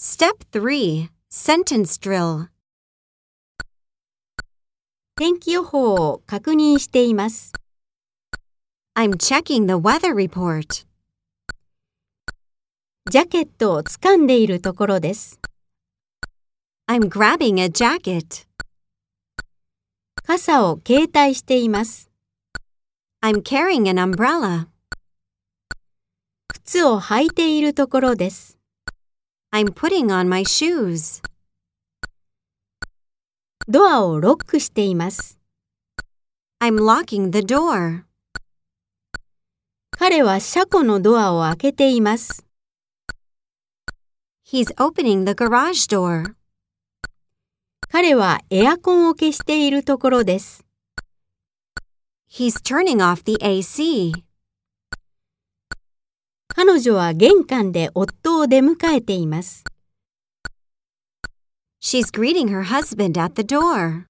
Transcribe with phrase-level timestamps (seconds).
[0.00, 2.46] Step 3 Sentence Drill
[5.16, 7.52] 天気予報を確認しています。
[8.94, 10.86] I'm checking the weather report.
[13.10, 15.40] ジャケットを掴んでいるところです。
[16.88, 18.46] I'm grabbing a jacket.
[20.22, 22.08] 傘を携帯しています。
[23.20, 24.68] I'm carrying an umbrella.
[26.46, 28.57] 靴を履いているところです。
[29.50, 31.22] I'm putting on my shoes.
[33.66, 35.38] ドアをロックしています。
[36.60, 38.02] I'm locking the door.
[39.90, 42.44] 彼は車庫のドアを開けています。
[44.46, 46.34] He's opening the garage door.
[47.90, 50.62] 彼はエアコンを消しているところです。
[52.30, 54.27] He's turning off the AC.
[56.60, 59.62] 彼女は玄関で夫を出迎えています。
[61.80, 64.06] She's greeting her husband at the door.